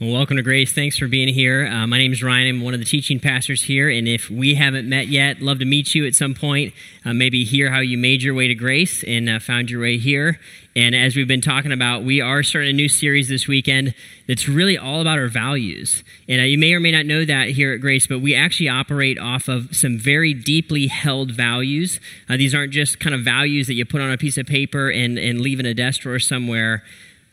[0.00, 0.72] Well, welcome to Grace.
[0.72, 1.66] Thanks for being here.
[1.66, 2.48] Uh, my name is Ryan.
[2.48, 3.88] I'm one of the teaching pastors here.
[3.88, 6.72] And if we haven't met yet, love to meet you at some point.
[7.04, 9.98] Uh, maybe hear how you made your way to Grace and uh, found your way
[9.98, 10.38] here.
[10.76, 13.92] And as we've been talking about, we are starting a new series this weekend
[14.28, 16.04] that's really all about our values.
[16.28, 18.68] And uh, you may or may not know that here at Grace, but we actually
[18.68, 21.98] operate off of some very deeply held values.
[22.28, 24.90] Uh, these aren't just kind of values that you put on a piece of paper
[24.90, 26.84] and, and leave in a desk drawer somewhere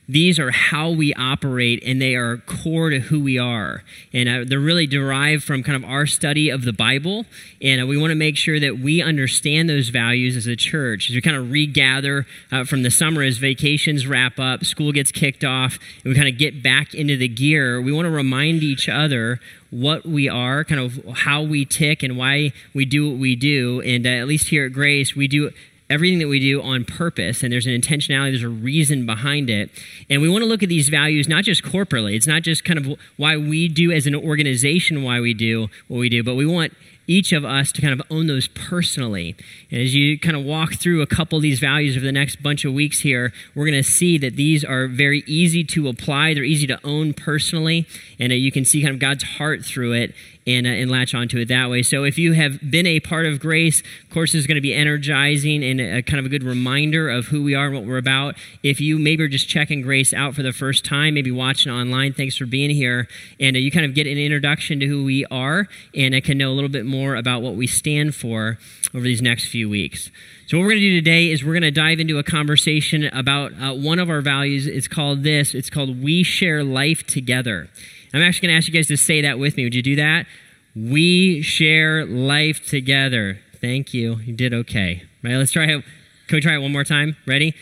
[0.08, 3.84] these are how we operate and they are core to who we are.
[4.14, 7.26] And uh, they're really derived from kind of our study of the bible.
[7.62, 11.10] And uh, we want to make sure that we understand those values as a church.
[11.10, 15.12] As we kind of regather uh, from the summer as vacations wrap up school gets
[15.12, 17.82] kicked off and we kind of get back into the gear.
[17.82, 19.40] We want to remind each other
[19.72, 23.82] what we are, kind of how we tick, and why we do what we do.
[23.82, 25.52] And uh, at least here at Grace, we do
[25.90, 29.70] everything that we do on purpose and there's an intentionality there's a reason behind it
[30.10, 32.80] and we want to look at these values not just corporately it's not just kind
[32.80, 36.46] of why we do as an organization why we do what we do but we
[36.46, 36.74] want
[37.08, 39.36] each of us to kind of own those personally.
[39.72, 42.42] And as you kind of walk through a couple of these values over the next
[42.42, 46.34] bunch of weeks here, we're going to see that these are very easy to apply.
[46.34, 47.88] They're easy to own personally,
[48.20, 50.16] and uh, you can see kind of God's heart through it
[50.48, 51.82] and, uh, and latch onto it that way.
[51.82, 54.74] So if you have been a part of Grace, of course is going to be
[54.74, 57.98] energizing and a, kind of a good reminder of who we are and what we're
[57.98, 58.36] about.
[58.62, 62.14] If you maybe are just checking Grace out for the first time, maybe watching online,
[62.14, 63.08] thanks for being here,
[63.40, 66.38] and uh, you kind of get an introduction to who we are and uh, can
[66.38, 68.58] know a little bit more about what we stand for
[68.94, 70.12] over these next few weeks.
[70.48, 73.06] So, what we're going to do today is we're going to dive into a conversation
[73.06, 74.68] about uh, one of our values.
[74.68, 77.68] It's called this it's called We Share Life Together.
[78.16, 79.66] I'm actually going to ask you guys to say that with me.
[79.66, 80.26] Would you do that?
[80.74, 83.40] We share life together.
[83.60, 84.16] Thank you.
[84.18, 85.04] You did okay.
[85.22, 85.84] Right, let's try it.
[86.28, 87.18] Can we try it one more time?
[87.26, 87.54] Ready?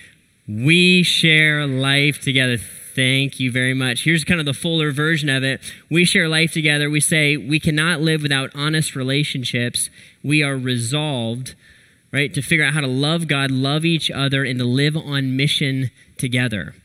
[0.47, 2.57] We share life together.
[2.57, 4.03] Thank you very much.
[4.03, 5.59] Here's kind of the fuller version of it.
[5.89, 6.87] We share life together.
[6.87, 9.89] We say we cannot live without honest relationships.
[10.23, 11.55] We are resolved,
[12.11, 15.35] right, to figure out how to love God, love each other, and to live on
[15.35, 16.75] mission together.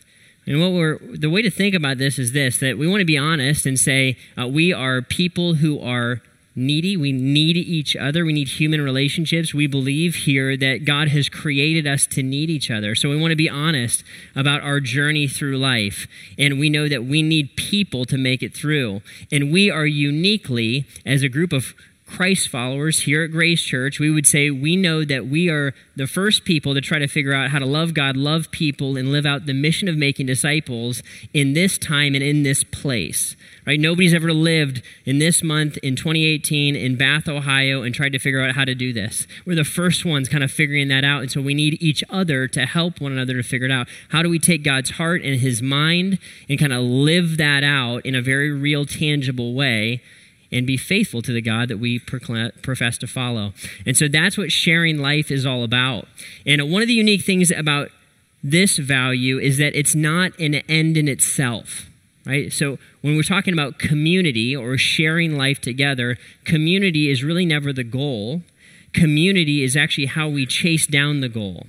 [0.48, 3.04] And what we're the way to think about this is this that we want to
[3.04, 6.22] be honest and say uh, we are people who are
[6.56, 6.96] needy.
[6.96, 8.24] We need each other.
[8.24, 9.52] We need human relationships.
[9.52, 12.94] We believe here that God has created us to need each other.
[12.94, 14.02] So we want to be honest
[14.34, 16.06] about our journey through life.
[16.38, 19.02] And we know that we need people to make it through.
[19.30, 21.74] And we are uniquely, as a group of
[22.08, 26.06] Christ followers here at Grace Church, we would say we know that we are the
[26.06, 29.26] first people to try to figure out how to love God, love people, and live
[29.26, 31.02] out the mission of making disciples
[31.34, 33.36] in this time and in this place.
[33.66, 33.78] Right?
[33.78, 38.40] Nobody's ever lived in this month in 2018 in Bath, Ohio, and tried to figure
[38.40, 39.26] out how to do this.
[39.44, 42.48] We're the first ones kind of figuring that out, and so we need each other
[42.48, 43.86] to help one another to figure it out.
[44.08, 46.18] How do we take God's heart and His mind
[46.48, 50.00] and kind of live that out in a very real, tangible way?
[50.50, 53.52] And be faithful to the God that we profess to follow.
[53.84, 56.08] And so that's what sharing life is all about.
[56.46, 57.90] And one of the unique things about
[58.42, 61.86] this value is that it's not an end in itself.
[62.24, 62.52] Right?
[62.52, 67.84] So when we're talking about community or sharing life together, community is really never the
[67.84, 68.42] goal.
[68.92, 71.66] Community is actually how we chase down the goal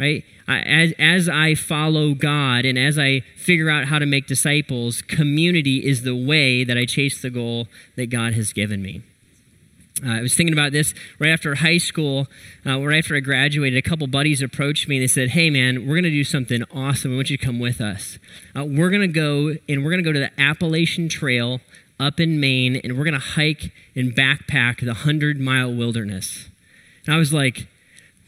[0.00, 0.24] right?
[0.48, 5.86] As, as I follow God and as I figure out how to make disciples, community
[5.86, 9.02] is the way that I chase the goal that God has given me.
[10.02, 12.26] Uh, I was thinking about this right after high school,
[12.64, 13.76] uh, right after I graduated.
[13.78, 16.62] A couple buddies approached me and they said, Hey, man, we're going to do something
[16.74, 17.12] awesome.
[17.12, 18.18] I want you to come with us.
[18.56, 21.60] Uh, we're going to go and we're going to go to the Appalachian Trail
[21.98, 26.48] up in Maine and we're going to hike and backpack the 100 mile wilderness.
[27.04, 27.66] And I was like,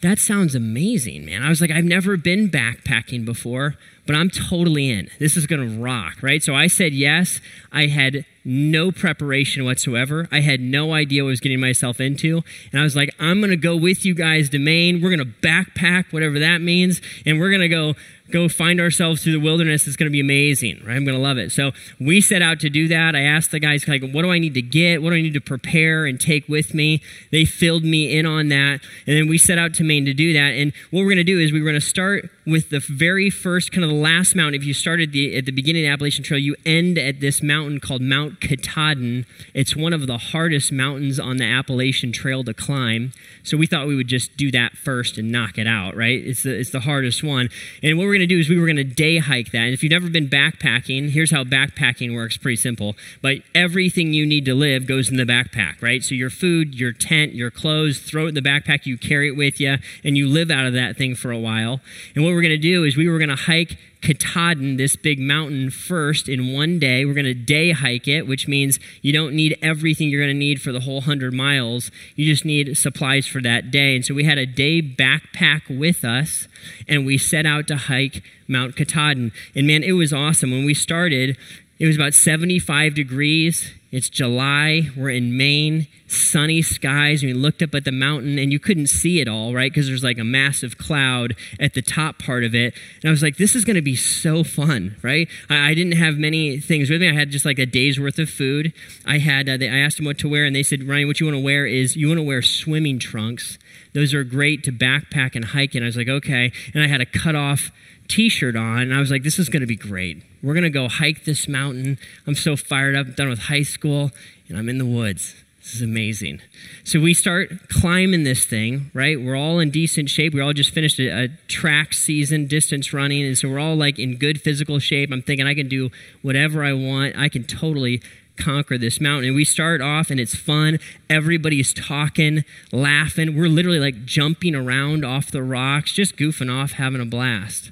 [0.02, 1.42] that sounds amazing, man.
[1.42, 5.08] I was like, I've never been backpacking before, but I'm totally in.
[5.20, 6.42] This is going to rock, right?
[6.42, 7.40] So I said yes.
[7.70, 10.28] I had no preparation whatsoever.
[10.32, 12.42] I had no idea what I was getting myself into.
[12.72, 15.00] And I was like, I'm going to go with you guys to Maine.
[15.00, 17.94] We're going to backpack, whatever that means, and we're going to go
[18.30, 19.86] go find ourselves through the wilderness.
[19.86, 20.96] It's going to be amazing, right?
[20.96, 21.52] I'm going to love it.
[21.52, 23.14] So we set out to do that.
[23.14, 25.02] I asked the guys, like, what do I need to get?
[25.02, 27.02] What do I need to prepare and take with me?
[27.30, 28.80] They filled me in on that.
[29.06, 30.52] And then we set out to Maine to do that.
[30.52, 33.70] And what we're going to do is we're going to start with the very first,
[33.70, 34.54] kind of the last mountain.
[34.54, 37.42] If you started the, at the beginning of the Appalachian Trail, you end at this
[37.42, 39.26] mountain called Mount Katahdin.
[39.54, 43.12] It's one of the hardest mountains on the Appalachian Trail to climb.
[43.44, 46.24] So we thought we would just do that first and knock it out, right?
[46.24, 47.48] It's the, it's the hardest one.
[47.82, 49.64] And what we're going to do is we were going to day hike that.
[49.64, 52.96] And if you've never been backpacking, here's how backpacking works pretty simple.
[53.20, 56.02] But everything you need to live goes in the backpack, right?
[56.02, 59.36] So your food, your tent, your clothes, throw it in the backpack, you carry it
[59.36, 61.80] with you, and you live out of that thing for a while.
[62.14, 65.18] And what we're going to do is we were going to hike Katahdin, this big
[65.18, 67.04] mountain, first in one day.
[67.04, 70.38] We're going to day hike it, which means you don't need everything you're going to
[70.38, 71.90] need for the whole 100 miles.
[72.16, 73.94] You just need supplies for that day.
[73.94, 76.48] And so we had a day backpack with us,
[76.88, 79.32] and we set out to hike Mount Katahdin.
[79.54, 80.50] And man, it was awesome.
[80.50, 81.36] When we started,
[81.82, 83.72] it was about 75 degrees.
[83.90, 84.90] It's July.
[84.96, 87.24] We're in Maine, sunny skies.
[87.24, 89.68] And we looked up at the mountain and you couldn't see it all, right?
[89.68, 92.74] Because there's like a massive cloud at the top part of it.
[93.02, 95.26] And I was like, this is going to be so fun, right?
[95.50, 97.08] I, I, didn't have many things with me.
[97.10, 98.72] I had just like a day's worth of food.
[99.04, 101.18] I had, uh, they, I asked them what to wear and they said, Ryan, what
[101.18, 103.58] you want to wear is you want to wear swimming trunks.
[103.92, 105.82] Those are great to backpack and hike in.
[105.82, 106.52] I was like, okay.
[106.74, 107.72] And I had a cut off
[108.06, 110.22] t shirt on and I was like, this is going to be great.
[110.42, 111.98] We're going to go hike this mountain.
[112.26, 113.06] I'm so fired up.
[113.06, 114.10] I'm done with high school,
[114.48, 115.36] and I'm in the woods.
[115.62, 116.40] This is amazing.
[116.82, 119.20] So we start climbing this thing, right?
[119.20, 120.34] We're all in decent shape.
[120.34, 123.96] We all just finished a, a, track season, distance running, and so we're all like
[124.00, 125.12] in good physical shape.
[125.12, 125.90] I'm thinking I can do
[126.20, 127.16] whatever I want.
[127.16, 128.02] I can totally
[128.36, 129.28] conquer this mountain.
[129.28, 130.80] And we start off and it's fun.
[131.08, 133.36] Everybody's talking, laughing.
[133.36, 137.70] We're literally like jumping around off the rocks, just goofing off, having a blast.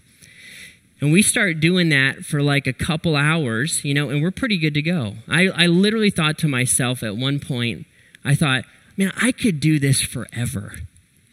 [1.00, 4.58] And we start doing that for like a couple hours, you know, and we're pretty
[4.58, 5.14] good to go.
[5.28, 7.86] I, I literally thought to myself at one point,
[8.24, 8.64] I thought,
[8.96, 10.74] man, I could do this forever.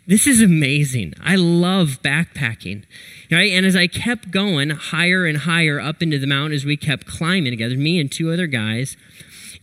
[0.05, 1.15] This is amazing.
[1.21, 2.85] I love backpacking.
[3.29, 3.51] Right?
[3.51, 7.05] And as I kept going higher and higher up into the mountain, as we kept
[7.05, 8.95] climbing together, me and two other guys,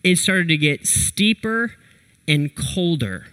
[0.03, 1.73] it started to get steeper
[2.29, 3.29] and colder,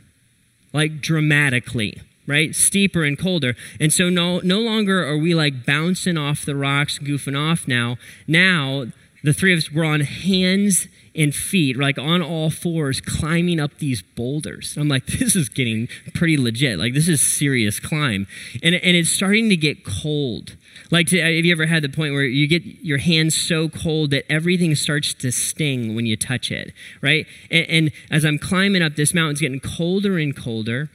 [0.71, 2.01] like dramatically
[2.31, 2.56] right?
[2.56, 3.56] Steeper and colder.
[3.80, 7.98] And so no, no longer are we like bouncing off the rocks, goofing off now.
[8.28, 8.86] Now,
[9.24, 13.78] the three of us were on hands and feet, like on all fours, climbing up
[13.78, 14.75] these boulders.
[14.78, 16.80] I'm like, this is getting pretty legit.
[16.80, 18.28] Like, this is serious climb.
[18.63, 20.56] And, and it's starting to get cold.
[20.89, 24.12] Like, to, have you ever had the point where you get your hands so cold
[24.12, 27.28] that everything starts to sting when you touch it, right?
[27.50, 30.89] And, and as I'm climbing up this mountain, it's getting colder and colder.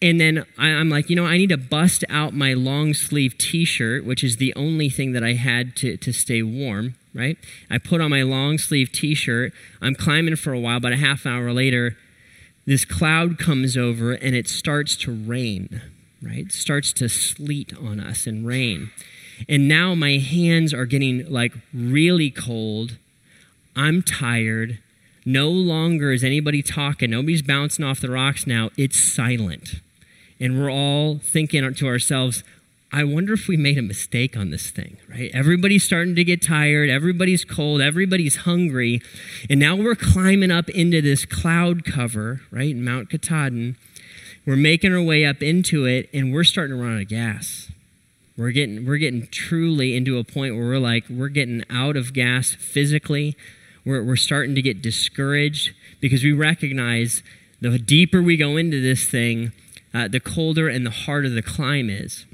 [0.00, 3.36] And then I, am like, you know, I need to bust out my long sleeve
[3.38, 7.36] t shirt, which is the only thing that I had to, to stay warm, right?
[7.70, 9.52] I put on my long sleeve t shirt.
[9.80, 11.96] I'm climbing for a while, but a half hour later,
[12.66, 15.82] this cloud comes over and it starts to rain,
[16.22, 16.46] right?
[16.46, 18.90] It starts to sleet on us and rain.
[19.48, 22.96] And now my hands are getting like really cold.
[23.76, 24.78] I'm tired.
[25.24, 27.10] No longer is anybody talking.
[27.10, 28.70] Nobody's bouncing off the rocks now.
[28.76, 29.80] It's silent.
[30.38, 32.42] And we're all thinking to ourselves,
[32.92, 35.30] I wonder if we made a mistake on this thing, right?
[35.34, 36.90] Everybody's starting to get tired.
[36.90, 37.80] Everybody's cold.
[37.80, 39.00] Everybody's hungry.
[39.50, 43.76] And now we're climbing up into this cloud cover, right, Mount Katahdin.
[44.46, 47.72] We're making our way up into it, and we're starting to run out of gas.
[48.36, 52.12] We're getting, we're getting truly into a point where we're like, we're getting out of
[52.12, 53.36] gas physically,
[53.84, 57.22] we're, we're starting to get discouraged because we recognize
[57.60, 59.52] the deeper we go into this thing,
[59.92, 62.26] uh, the colder and the harder the climb is.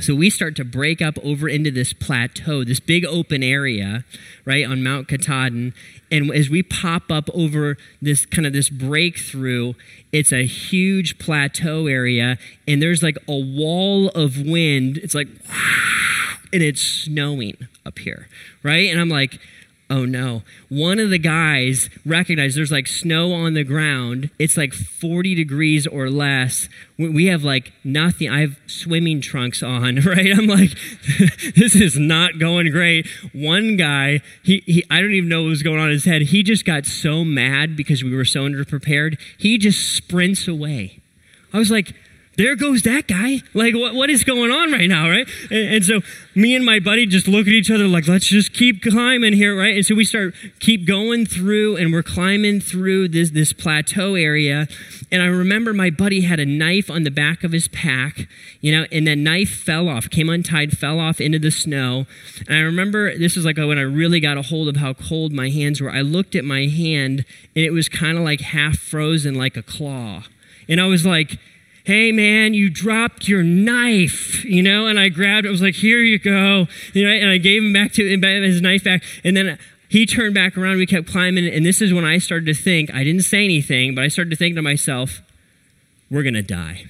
[0.00, 4.04] So we start to break up over into this plateau, this big open area,
[4.46, 5.74] right, on Mount Katahdin.
[6.10, 9.74] And as we pop up over this kind of this breakthrough,
[10.10, 14.96] it's a huge plateau area, and there's like a wall of wind.
[14.98, 15.28] It's like,
[16.52, 18.28] and it's snowing up here,
[18.62, 18.90] right?
[18.90, 19.38] And I'm like,
[19.90, 20.42] oh no.
[20.68, 24.30] One of the guys recognized there's like snow on the ground.
[24.38, 26.68] It's like 40 degrees or less.
[26.96, 28.30] We have like nothing.
[28.30, 30.30] I have swimming trunks on, right?
[30.32, 30.70] I'm like,
[31.56, 33.08] this is not going great.
[33.32, 36.22] One guy, he, he, I don't even know what was going on in his head.
[36.22, 39.18] He just got so mad because we were so underprepared.
[39.36, 41.00] He just sprints away.
[41.52, 41.92] I was like,
[42.40, 43.42] there goes that guy.
[43.52, 45.28] Like, what, what is going on right now, right?
[45.50, 46.00] And, and, so
[46.34, 49.58] me and my buddy just look at each other like, let's just keep climbing here,
[49.58, 49.76] right?
[49.76, 54.68] And so we start keep going through and we're climbing through this, this plateau area.
[55.12, 58.26] And I remember my buddy had a knife on the back of his pack,
[58.60, 62.06] you know, and that knife fell off, came untied, fell off into the snow.
[62.48, 65.32] And I remember this was like when I really got a hold of how cold
[65.32, 65.90] my hands were.
[65.90, 69.62] I looked at my hand and it was kind of like half frozen like a
[69.62, 70.22] claw.
[70.68, 71.38] And I was like,
[71.84, 74.86] hey man, you dropped your knife, you know?
[74.86, 77.62] And I grabbed it, I was like, here you go, you know, and I gave
[77.62, 79.02] him back to his knife back.
[79.24, 79.58] And then
[79.88, 82.92] he turned back around, we kept climbing, and this is when I started to think,
[82.92, 85.22] I didn't say anything, but I started to think to myself,
[86.10, 86.89] we're gonna die.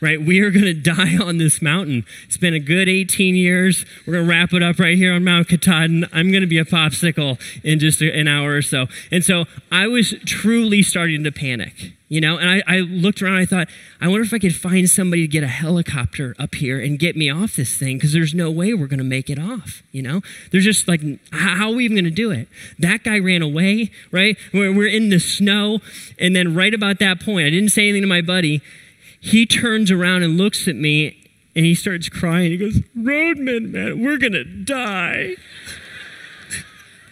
[0.00, 0.20] Right?
[0.20, 2.04] We are going to die on this mountain.
[2.26, 3.84] It's been a good 18 years.
[4.06, 6.06] We're going to wrap it up right here on Mount Katahdin.
[6.12, 8.86] I'm going to be a popsicle in just an hour or so.
[9.10, 13.36] And so I was truly starting to panic, you know, and I, I looked around.
[13.36, 13.68] I thought,
[14.00, 17.16] I wonder if I could find somebody to get a helicopter up here and get
[17.16, 20.02] me off this thing because there's no way we're going to make it off, you
[20.02, 20.22] know?
[20.50, 21.00] There's just like,
[21.32, 22.48] how are we even going to do it?
[22.78, 24.36] That guy ran away, right?
[24.52, 25.80] We're, we're in the snow.
[26.18, 28.62] And then right about that point, I didn't say anything to my buddy
[29.20, 32.50] he turns around and looks at me and he starts crying.
[32.52, 35.36] He goes, Roadman, man, we're going to die.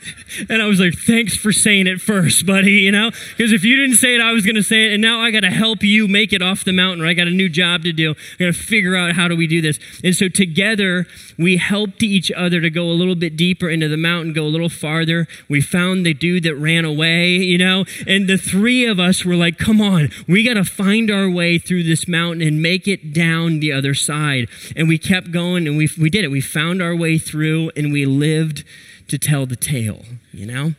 [0.49, 3.11] And I was like, thanks for saying it first, buddy, you know?
[3.37, 4.93] Because if you didn't say it, I was going to say it.
[4.93, 7.31] And now I got to help you make it off the mountain, I got a
[7.31, 8.11] new job to do.
[8.11, 9.79] I got to figure out how do we do this.
[10.05, 11.07] And so together,
[11.39, 14.49] we helped each other to go a little bit deeper into the mountain, go a
[14.49, 15.27] little farther.
[15.49, 17.85] We found the dude that ran away, you know?
[18.07, 21.59] And the three of us were like, come on, we got to find our way
[21.59, 24.49] through this mountain and make it down the other side.
[24.77, 26.31] And we kept going and we, we did it.
[26.31, 28.65] We found our way through and we lived
[29.09, 30.75] to tell the tale, you know?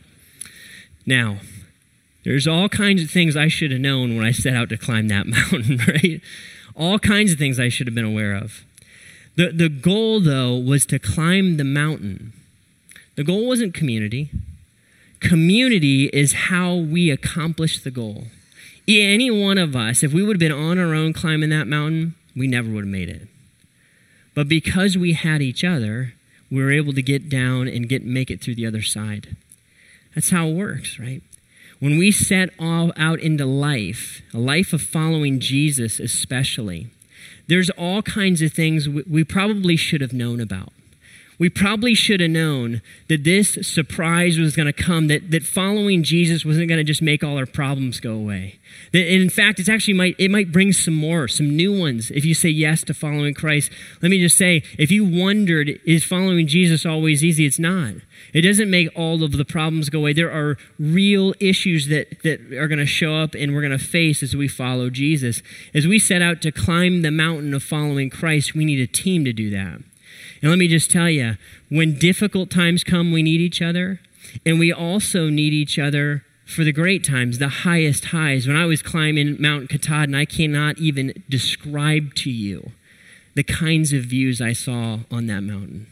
[1.06, 1.38] Now,
[2.24, 5.08] there's all kinds of things I should have known when I set out to climb
[5.08, 6.20] that mountain, right?
[6.76, 8.64] All kinds of things I should have been aware of.
[9.36, 12.32] The, the goal, though, was to climb the mountain.
[13.16, 14.30] The goal wasn't community.
[15.20, 18.24] Community is how we accomplish the goal.
[18.86, 22.14] Any one of us, if we would have been on our own climbing that mountain,
[22.36, 23.28] we never would have made it.
[24.34, 26.14] But because we had each other,
[26.50, 29.36] we were able to get down and get make it through the other side.
[30.14, 31.22] That's how it works, right?
[31.78, 36.88] When we set all out into life, a life of following Jesus especially,
[37.46, 40.72] there's all kinds of things we probably should have known about.
[41.38, 46.02] We probably should have known that this surprise was going to come, that, that following
[46.02, 48.58] Jesus wasn't going to just make all our problems go away.
[48.92, 52.24] That, in fact, it's actually might, it might bring some more, some new ones if
[52.24, 53.70] you say yes to following Christ.
[54.02, 57.46] Let me just say, if you wondered, is following Jesus always easy?
[57.46, 57.94] It's not.
[58.34, 60.14] It doesn't make all of the problems go away.
[60.14, 63.84] There are real issues that, that are going to show up and we're going to
[63.84, 65.40] face as we follow Jesus.
[65.72, 69.24] As we set out to climb the mountain of following Christ, we need a team
[69.24, 69.82] to do that.
[70.40, 71.36] And let me just tell you,
[71.68, 74.00] when difficult times come, we need each other.
[74.44, 78.46] And we also need each other for the great times, the highest highs.
[78.46, 82.72] When I was climbing Mount Katahdin, I cannot even describe to you
[83.34, 85.86] the kinds of views I saw on that mountain.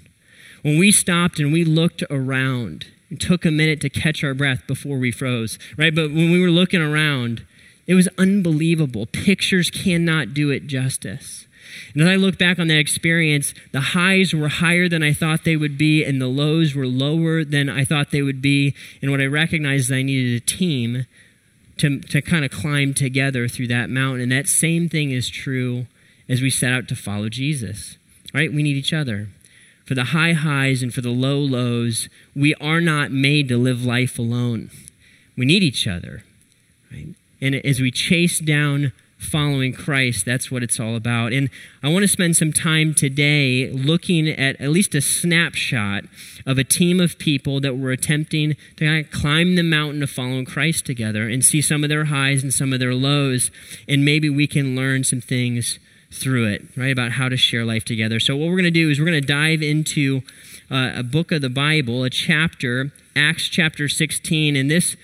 [0.62, 4.66] When we stopped and we looked around, it took a minute to catch our breath
[4.66, 5.94] before we froze, right?
[5.94, 7.46] But when we were looking around,
[7.86, 9.06] it was unbelievable.
[9.06, 11.46] Pictures cannot do it justice.
[11.94, 15.44] And as I look back on that experience, the highs were higher than I thought
[15.44, 18.74] they would be, and the lows were lower than I thought they would be.
[19.00, 21.06] And what I recognized is I needed a team
[21.78, 24.22] to, to kind of climb together through that mountain.
[24.22, 25.86] And that same thing is true
[26.28, 27.98] as we set out to follow Jesus.
[28.34, 28.52] Right?
[28.52, 29.28] We need each other.
[29.84, 33.84] For the high highs and for the low lows, we are not made to live
[33.84, 34.70] life alone.
[35.36, 36.24] We need each other.
[36.90, 37.14] Right?
[37.40, 38.92] And as we chase down
[39.26, 40.24] following Christ.
[40.24, 41.32] That's what it's all about.
[41.32, 41.50] And
[41.82, 46.04] I want to spend some time today looking at at least a snapshot
[46.46, 50.10] of a team of people that were attempting to kind of climb the mountain of
[50.10, 53.50] following Christ together and see some of their highs and some of their lows.
[53.88, 55.78] And maybe we can learn some things
[56.10, 56.92] through it, right?
[56.92, 58.20] About how to share life together.
[58.20, 60.22] So, what we're going to do is we're going to dive into
[60.70, 64.56] uh, a book of the Bible, a chapter, Acts chapter 16.
[64.56, 64.96] And this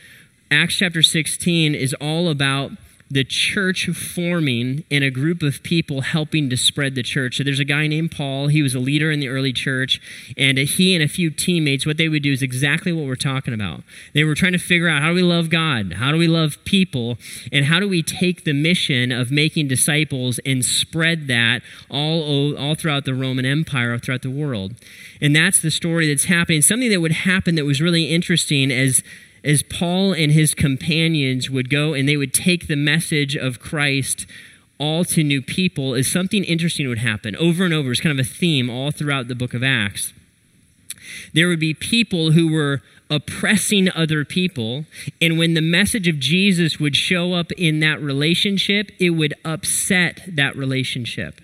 [0.51, 2.73] Acts chapter 16 is all about
[3.13, 7.37] the church forming in a group of people helping to spread the church.
[7.37, 8.49] So there's a guy named Paul.
[8.49, 10.01] He was a leader in the early church.
[10.39, 13.53] And he and a few teammates, what they would do is exactly what we're talking
[13.53, 13.83] about.
[14.15, 15.93] They were trying to figure out how do we love God?
[15.95, 17.19] How do we love people?
[17.53, 22.75] And how do we take the mission of making disciples and spread that all, all
[22.75, 24.73] throughout the Roman Empire, throughout the world?
[25.21, 26.63] And that's the story that's happening.
[26.63, 29.03] Something that would happen that was really interesting as
[29.45, 34.27] as Paul and his companions would go and they would take the message of Christ
[34.79, 37.93] all to new people, is something interesting would happen over and over.
[37.93, 40.13] It's kind of a theme all throughout the book of Acts.
[41.33, 44.87] There would be people who were oppressing other people,
[45.21, 50.21] and when the message of Jesus would show up in that relationship, it would upset
[50.27, 51.41] that relationship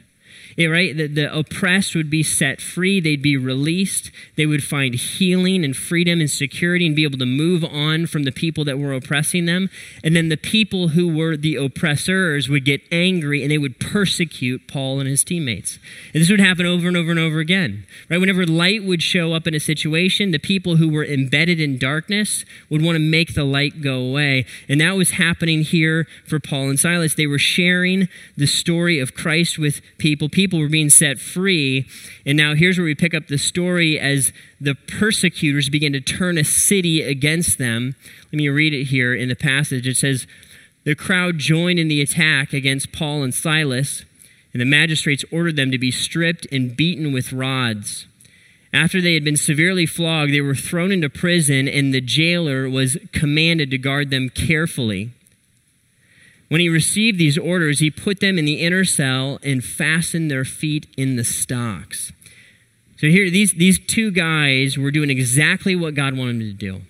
[0.66, 0.96] right?
[0.96, 5.76] The, the oppressed would be set free, they'd be released, they would find healing and
[5.76, 9.46] freedom and security and be able to move on from the people that were oppressing
[9.46, 9.70] them.
[10.02, 14.66] And then the people who were the oppressors would get angry and they would persecute
[14.66, 15.78] Paul and his teammates.
[16.12, 18.18] And this would happen over and over and over again, right?
[18.18, 22.44] Whenever light would show up in a situation, the people who were embedded in darkness
[22.68, 24.44] would want to make the light go away.
[24.68, 27.14] And that was happening here for Paul and Silas.
[27.14, 30.28] They were sharing the story of Christ with people.
[30.28, 31.86] People were being set free.
[32.24, 36.38] And now here's where we pick up the story as the persecutors begin to turn
[36.38, 37.94] a city against them.
[38.32, 39.86] Let me read it here in the passage.
[39.86, 40.26] It says,
[40.84, 44.04] The crowd joined in the attack against Paul and Silas,
[44.52, 48.06] and the magistrates ordered them to be stripped and beaten with rods.
[48.72, 52.98] After they had been severely flogged, they were thrown into prison, and the jailer was
[53.12, 55.10] commanded to guard them carefully.
[56.48, 60.44] When he received these orders, he put them in the inner cell and fastened their
[60.44, 62.12] feet in the stocks.
[62.96, 66.80] So here, these, these two guys were doing exactly what God wanted them to do.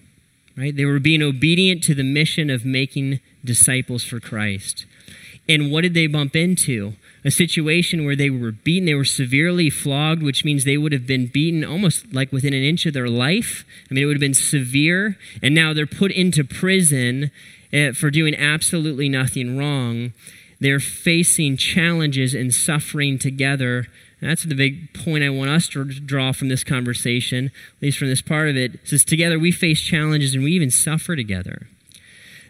[0.57, 0.75] Right?
[0.75, 4.87] They were being obedient to the mission of making disciples for Christ.
[5.49, 6.95] And what did they bump into?
[7.25, 11.07] A situation where they were beaten, they were severely flogged, which means they would have
[11.07, 13.65] been beaten almost like within an inch of their life.
[13.91, 15.17] I mean, it would have been severe.
[15.43, 17.31] And now they're put into prison
[17.73, 20.13] Eh, for doing absolutely nothing wrong.
[20.61, 23.87] They're facing challenges and suffering together.
[24.21, 28.09] that's the big point I want us to draw from this conversation, at least from
[28.09, 28.75] this part of it.
[28.75, 31.69] it says, Together we face challenges and we even suffer together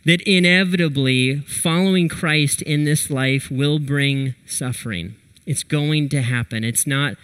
[0.05, 5.17] that inevitably following Christ in this life will bring suffering.
[5.45, 6.65] It's going to happen.
[6.65, 7.17] It's not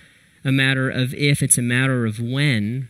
[0.44, 2.88] a matter of if, it's a matter of when.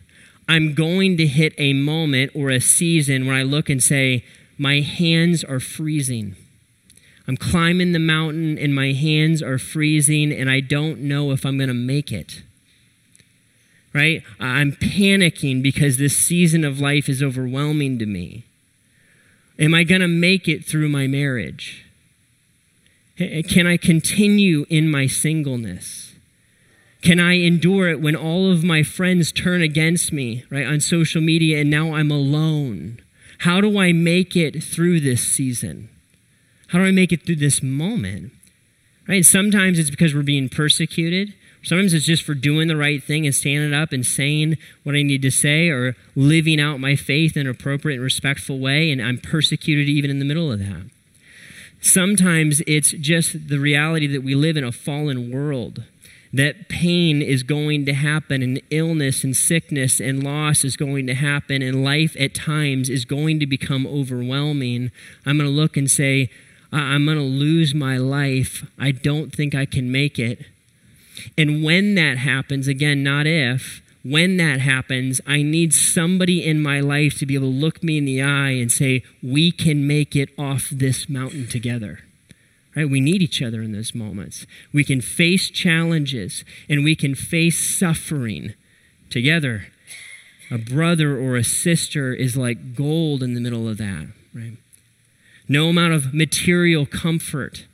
[0.49, 4.25] I'm going to hit a moment or a season where I look and say,
[4.57, 6.35] My hands are freezing.
[7.27, 11.57] I'm climbing the mountain and my hands are freezing, and I don't know if I'm
[11.57, 12.43] going to make it.
[13.93, 14.23] Right?
[14.39, 18.43] I'm panicking because this season of life is overwhelming to me.
[19.57, 21.85] Am I going to make it through my marriage?
[23.17, 26.13] Eh, can I continue in my singleness?
[27.01, 31.21] Can I endure it when all of my friends turn against me, right, on social
[31.21, 32.99] media and now I'm alone?
[33.39, 35.89] How do I make it through this season?
[36.67, 38.31] How do I make it through this moment?
[39.07, 39.25] Right?
[39.25, 41.33] Sometimes it's because we're being persecuted.
[41.61, 45.01] Sometimes it's just for doing the right thing and standing up and saying what I
[45.01, 49.01] need to say or living out my faith in an appropriate and respectful way, and
[49.01, 50.83] I'm persecuted even in the middle of that.
[51.81, 55.83] Sometimes it's just the reality that we live in a fallen world,
[56.35, 61.13] that pain is going to happen, and illness and sickness and loss is going to
[61.13, 64.91] happen, and life at times is going to become overwhelming.
[65.25, 66.29] I'm going to look and say,
[66.73, 68.65] I'm going to lose my life.
[68.77, 70.45] I don't think I can make it.
[71.37, 76.81] And when that happens, again, not if, when that happens, I need somebody in my
[76.81, 80.17] life to be able to look me in the eye and say, We can make
[80.17, 82.04] it off this mountain together.
[82.75, 82.89] Right?
[82.89, 84.45] We need each other in those moments.
[84.73, 88.53] We can face challenges and we can face suffering
[89.09, 89.67] together.
[90.51, 94.57] A brother or a sister is like gold in the middle of that, right?
[95.47, 97.65] No amount of material comfort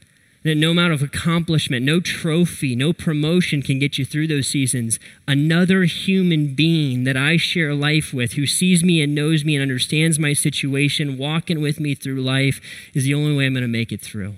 [0.44, 5.00] no amount of accomplishment, no trophy, no promotion can get you through those seasons.
[5.28, 9.62] Another human being that I share life with, who sees me and knows me and
[9.62, 12.60] understands my situation, walking with me through life,
[12.96, 14.36] is the only way I'm going to make it through.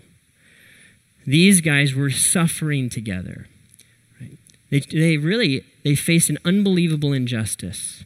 [1.26, 3.48] These guys were suffering together.
[4.70, 8.04] They, they really they faced an unbelievable injustice.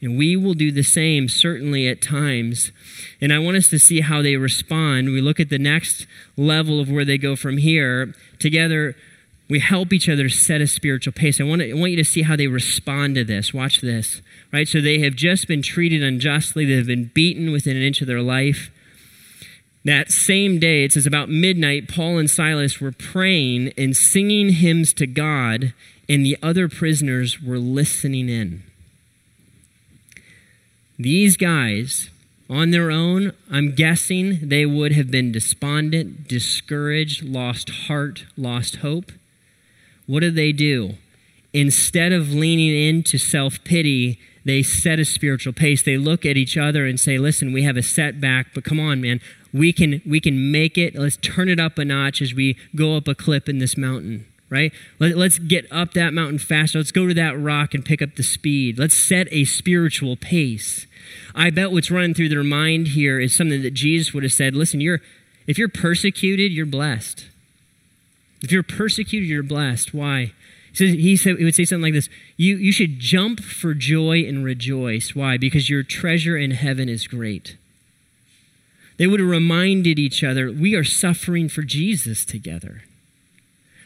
[0.00, 2.72] And we will do the same, certainly at times.
[3.20, 5.12] And I want us to see how they respond.
[5.12, 8.12] We look at the next level of where they go from here.
[8.40, 8.96] Together,
[9.48, 11.40] we help each other set a spiritual pace.
[11.40, 13.54] I want, to, I want you to see how they respond to this.
[13.54, 14.22] Watch this.
[14.52, 14.66] Right?
[14.66, 18.08] So they have just been treated unjustly, they have been beaten within an inch of
[18.08, 18.71] their life.
[19.84, 24.92] That same day, it says about midnight, Paul and Silas were praying and singing hymns
[24.94, 25.72] to God,
[26.08, 28.62] and the other prisoners were listening in.
[30.98, 32.10] These guys,
[32.48, 39.10] on their own, I'm guessing they would have been despondent, discouraged, lost heart, lost hope.
[40.06, 40.94] What do they do?
[41.52, 45.82] Instead of leaning into self pity, they set a spiritual pace.
[45.82, 49.00] They look at each other and say, "Listen, we have a setback, but come on,
[49.00, 49.20] man,
[49.52, 50.94] we can we can make it.
[50.94, 54.26] Let's turn it up a notch as we go up a clip in this mountain."
[54.50, 54.70] Right?
[54.98, 56.78] Let, us get up that mountain faster.
[56.78, 58.78] Let's go to that rock and pick up the speed.
[58.78, 60.86] Let's set a spiritual pace.
[61.34, 64.54] I bet what's running through their mind here is something that Jesus would have said
[64.54, 65.00] listen, you're,
[65.46, 67.28] if you're persecuted, you're blessed.
[68.42, 69.94] If you're persecuted, you're blessed.
[69.94, 70.32] Why?
[70.74, 74.24] He, he, said, he would say something like this you, you should jump for joy
[74.26, 75.14] and rejoice.
[75.14, 75.36] Why?
[75.36, 77.56] Because your treasure in heaven is great.
[78.98, 82.82] They would have reminded each other, we are suffering for Jesus together.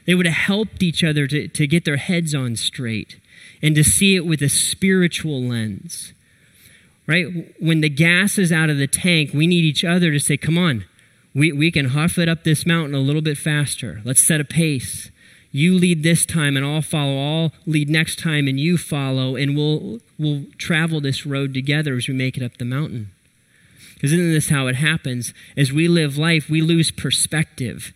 [0.06, 3.18] They would have helped each other to, to get their heads on straight
[3.62, 6.12] and to see it with a spiritual lens.
[7.06, 7.54] Right?
[7.60, 10.58] When the gas is out of the tank, we need each other to say, come
[10.58, 10.84] on,
[11.34, 14.00] we, we can huff it up this mountain a little bit faster.
[14.04, 15.10] Let's set a pace.
[15.52, 17.18] You lead this time and I'll follow.
[17.18, 22.08] I'll lead next time and you follow, and we'll, we'll travel this road together as
[22.08, 23.12] we make it up the mountain.
[23.96, 25.32] Because isn't this how it happens?
[25.56, 27.92] As we live life, we lose perspective,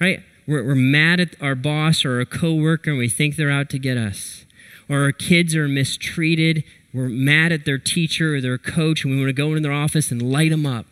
[0.00, 0.20] right?
[0.46, 3.78] We're, we're mad at our boss or a coworker and we think they're out to
[3.78, 4.44] get us.
[4.88, 6.64] Or our kids are mistreated.
[6.92, 9.72] We're mad at their teacher or their coach and we want to go into their
[9.72, 10.86] office and light them up.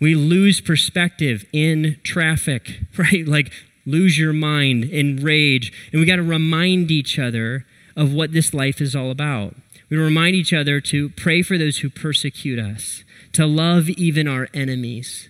[0.00, 3.26] We lose perspective in traffic, right?
[3.26, 3.50] Like
[3.84, 5.72] lose your mind in rage.
[5.92, 7.64] And we got to remind each other
[7.96, 9.56] of what this life is all about.
[9.90, 13.02] We remind each other to pray for those who persecute us,
[13.38, 15.28] to love even our enemies,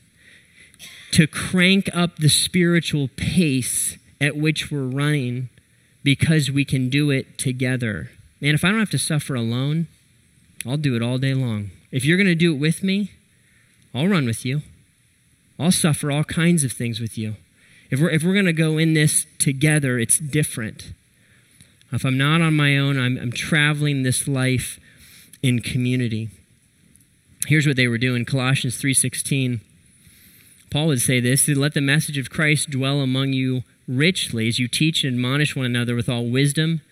[1.11, 5.51] to crank up the spiritual pace at which we're running
[6.03, 8.11] because we can do it together.
[8.41, 9.89] Man, if I don't have to suffer alone,
[10.65, 11.71] I'll do it all day long.
[11.93, 13.11] If you're going to do it with me,
[13.95, 14.63] I'll run with you.
[15.59, 17.37] I'll suffer all kinds of things with you.
[17.91, 20.95] If we're, if we're going to go in this together, it's different.
[21.93, 24.81] If I'm not on my own, I'm, I'm traveling this life
[25.43, 26.31] in community.
[27.47, 29.61] Here's what they were doing Colossians 3.16.
[30.71, 34.69] Paul would say this Let the message of Christ dwell among you richly as you
[34.69, 36.83] teach and admonish one another with all wisdom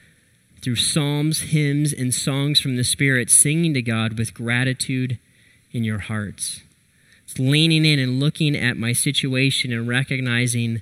[0.63, 5.19] through psalms, hymns, and songs from the Spirit, singing to God with gratitude
[5.73, 6.63] in your hearts
[7.25, 10.81] It's leaning in and looking at my situation and recognizing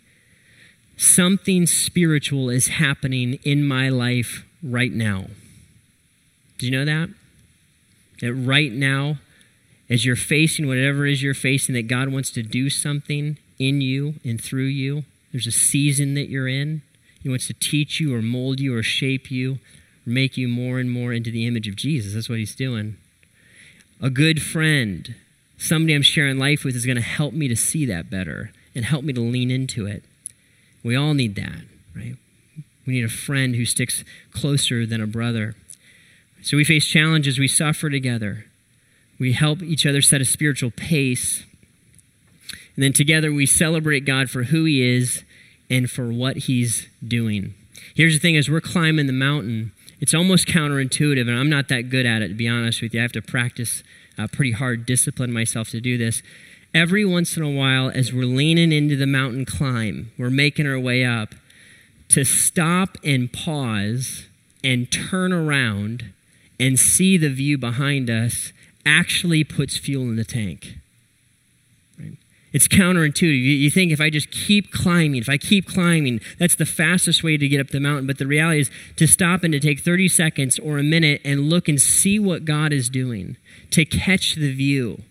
[0.96, 5.26] something spiritual is happening in my life right now.
[6.58, 7.10] Do you know that?
[8.20, 9.18] That right now,
[9.90, 13.80] as you're facing whatever it is you're facing, that God wants to do something in
[13.80, 15.04] you and through you.
[15.32, 16.82] There's a season that you're in.
[17.22, 19.54] He wants to teach you or mold you or shape you,
[20.06, 22.14] or make you more and more into the image of Jesus.
[22.14, 22.96] That's what he's doing.
[24.00, 25.14] A good friend,
[25.56, 28.84] somebody I'm sharing life with is going to help me to see that better and
[28.84, 30.04] help me to lean into it.
[30.82, 31.62] We all need that,
[31.96, 32.16] right?
[32.86, 35.54] We need a friend who sticks closer than a brother.
[36.42, 38.46] So we face challenges, we suffer together.
[39.18, 41.44] We help each other set a spiritual pace.
[42.74, 45.22] And then together we celebrate God for who He is
[45.70, 47.54] and for what He's doing.
[47.94, 51.88] Here's the thing as we're climbing the mountain, it's almost counterintuitive, and I'm not that
[51.88, 53.00] good at it, to be honest with you.
[53.00, 53.82] I have to practice
[54.18, 56.22] uh, pretty hard, discipline myself to do this.
[56.74, 60.78] Every once in a while, as we're leaning into the mountain climb, we're making our
[60.78, 61.36] way up,
[62.08, 64.26] to stop and pause
[64.62, 66.12] and turn around
[66.58, 68.52] and see the view behind us
[68.86, 70.78] actually puts fuel in the tank.
[72.54, 73.42] It's counterintuitive.
[73.42, 77.36] You, think if I just keep climbing, if I keep climbing, that's the fastest way
[77.36, 78.06] to get up the mountain.
[78.06, 81.50] But the reality is to stop and to take 30 seconds or a minute and
[81.50, 83.36] look and see what God is doing,
[83.72, 85.02] to catch the view,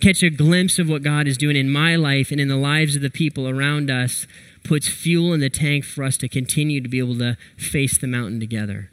[0.00, 2.94] catch a glimpse of what God is doing in my life and in the lives
[2.94, 4.28] of the people around us,
[4.62, 8.06] puts fuel in the tank for us to continue to be able to face the
[8.06, 8.90] mountain together.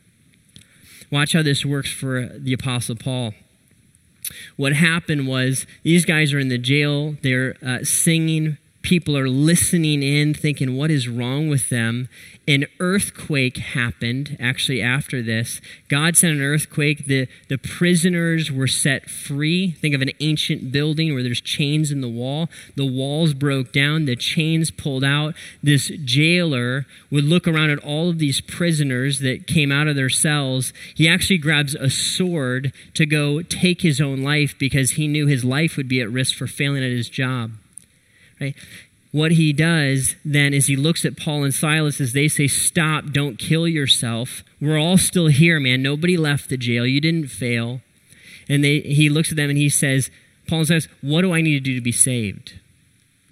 [1.11, 3.35] Watch how this works for the Apostle Paul
[4.55, 10.01] what happened was these guys are in the jail, they're uh, singing, people are listening
[10.01, 12.07] in, thinking, what is wrong with them?
[12.47, 15.61] An earthquake happened actually after this.
[15.89, 17.05] God sent an earthquake.
[17.05, 19.71] The, the prisoners were set free.
[19.71, 22.49] Think of an ancient building where there's chains in the wall.
[22.75, 25.35] The walls broke down, the chains pulled out.
[25.61, 30.09] This jailer would look around at all of these prisoners that came out of their
[30.09, 30.73] cells.
[30.95, 35.43] He actually grabs a sword to go take his own life because he knew his
[35.43, 37.51] life would be at risk for failing at his job.
[38.39, 38.55] Right?
[39.11, 43.05] what he does then is he looks at Paul and Silas as they say, Stop,
[43.05, 44.43] don't kill yourself.
[44.61, 45.81] We're all still here, man.
[45.81, 46.85] Nobody left the jail.
[46.85, 47.81] You didn't fail.
[48.47, 50.11] And they, he looks at them and he says,
[50.47, 52.59] Paul says, What do I need to do to be saved?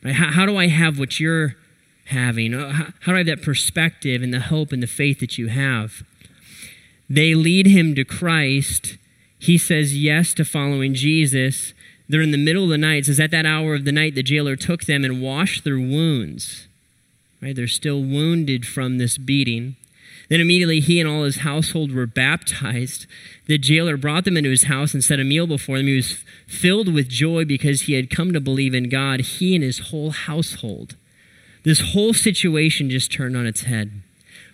[0.04, 0.16] Right?
[0.16, 1.56] How, how, do I have what you're
[2.06, 2.54] having?
[2.54, 5.38] Uh, how, how do I have that perspective and the hope and the faith that
[5.38, 6.04] you have?
[7.10, 8.98] They lead him to Christ.
[9.40, 11.74] He says yes to following Jesus.
[12.10, 13.00] They're in the middle of the night.
[13.00, 15.78] It says, At that hour of the night, the jailer took them and washed their
[15.78, 16.68] wounds.
[17.42, 17.56] Right?
[17.56, 19.76] They're still wounded from this beating.
[20.30, 23.06] Then immediately he and all his household were baptized.
[23.46, 25.88] The jailer brought them into his house and set a meal before them.
[25.88, 29.64] He was filled with joy because he had come to believe in God, he and
[29.64, 30.96] his whole household.
[31.64, 33.92] This whole situation just turned on its head.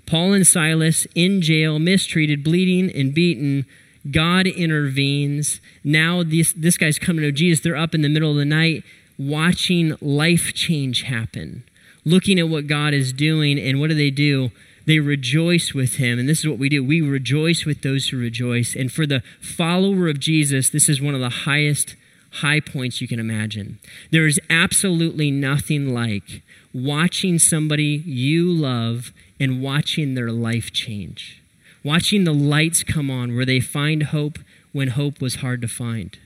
[0.06, 3.66] Paul and Silas in jail, mistreated, bleeding, and beaten.
[4.10, 5.62] God intervenes.
[5.84, 7.64] Now this, this guy's coming to Jesus.
[7.64, 8.84] They're up in the middle of the night
[9.18, 11.64] watching life change happen,
[12.04, 13.60] looking at what God is doing.
[13.60, 14.52] And what do they do?
[14.86, 16.20] They rejoice with him.
[16.20, 18.76] And this is what we do we rejoice with those who rejoice.
[18.76, 21.96] And for the follower of Jesus, this is one of the highest
[22.42, 23.80] high points you can imagine.
[24.12, 26.42] There is absolutely nothing like
[26.74, 31.43] watching somebody you love and watching their life change.
[31.84, 34.40] Watching the lights come on where they find hope
[34.72, 36.18] when hope was hard to find.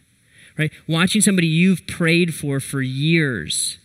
[0.58, 0.72] Right?
[0.88, 3.78] Watching somebody you've prayed for for years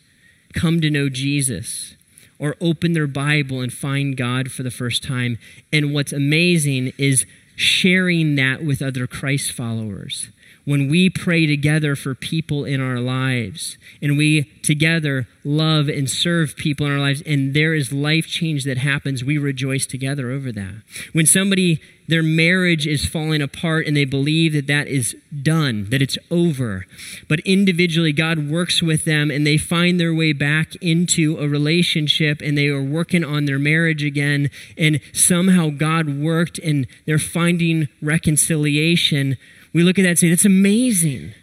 [0.55, 1.97] come to know Jesus
[2.39, 5.39] or open their Bible and find God for the first time.
[5.73, 10.29] And what's amazing is sharing that with other Christ followers
[10.65, 16.55] when we pray together for people in our lives and we together love and serve
[16.57, 20.53] people in our lives and there is life change that happens, we rejoice together over
[20.53, 20.75] that.
[21.13, 26.01] When somebody, their marriage is falling apart and they believe that that is done, that
[26.01, 26.87] it's over,
[27.29, 32.41] but individually God works with them and they find their way back into a relationship
[32.41, 34.49] and they are working on their marriage again
[34.79, 39.37] and somehow God worked and they're finding reconciliation
[39.73, 41.35] we look at that and say, that's amazing.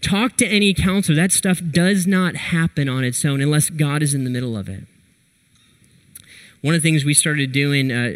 [0.00, 1.16] Talk to any counselor.
[1.16, 4.68] That stuff does not happen on its own unless God is in the middle of
[4.68, 4.84] it.
[6.60, 8.14] One of the things we started doing uh,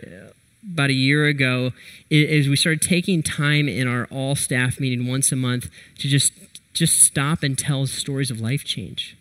[0.72, 1.72] about a year ago
[2.11, 6.32] is, we started taking time in our all staff meeting once a month to just
[6.72, 9.16] just stop and tell stories of life change.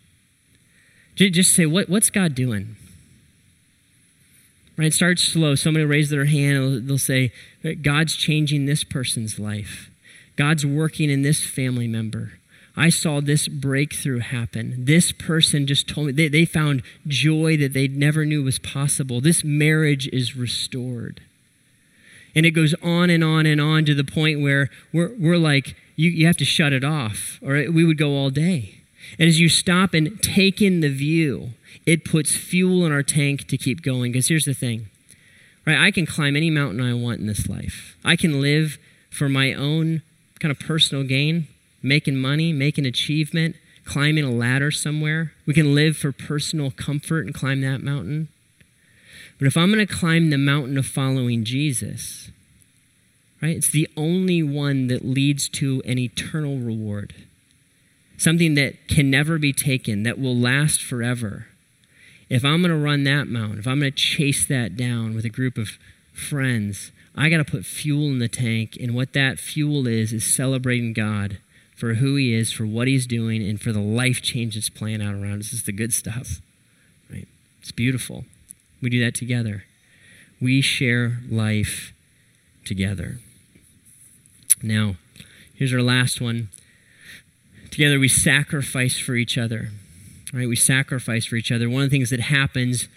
[1.16, 2.76] Just say, what, what's God doing?
[4.78, 4.92] Right?
[4.92, 5.54] Start slow.
[5.54, 6.88] Somebody will raise their hand.
[6.88, 7.30] They'll say,
[7.82, 9.90] God's changing this person's life.
[10.36, 12.32] God's working in this family member.
[12.76, 14.84] I saw this breakthrough happen.
[14.86, 19.20] This person just told me they, they found joy that they never knew was possible.
[19.20, 21.20] This marriage is restored.
[22.34, 25.76] And it goes on and on and on to the point where we're, we're like,
[25.96, 28.82] you, you have to shut it off, or we would go all day.
[29.18, 31.50] And as you stop and take in the view,
[31.84, 34.12] it puts fuel in our tank to keep going.
[34.12, 34.86] Because here's the thing,
[35.66, 35.78] right?
[35.78, 38.78] I can climb any mountain I want in this life, I can live
[39.10, 40.00] for my own
[40.42, 41.46] kind of personal gain,
[41.82, 45.32] making money, making achievement, climbing a ladder somewhere.
[45.46, 48.28] We can live for personal comfort and climb that mountain.
[49.38, 52.30] But if I'm going to climb the mountain of following Jesus,
[53.40, 57.14] right, it's the only one that leads to an eternal reward.
[58.18, 61.46] Something that can never be taken, that will last forever.
[62.28, 65.24] If I'm going to run that mountain, if I'm going to chase that down with
[65.24, 65.78] a group of
[66.12, 68.76] friends, I got to put fuel in the tank.
[68.80, 71.38] And what that fuel is, is celebrating God
[71.76, 75.02] for who He is, for what He's doing, and for the life change that's playing
[75.02, 75.50] out around us.
[75.50, 76.40] This is the good stuff.
[77.10, 77.28] Right?
[77.60, 78.24] It's beautiful.
[78.80, 79.64] We do that together.
[80.40, 81.92] We share life
[82.64, 83.18] together.
[84.62, 84.96] Now,
[85.54, 86.48] here's our last one.
[87.70, 89.70] Together we sacrifice for each other.
[90.32, 90.48] Right?
[90.48, 91.68] We sacrifice for each other.
[91.68, 92.88] One of the things that happens